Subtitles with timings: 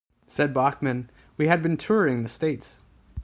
[0.25, 2.81] Said Bachman: We had been touring the States.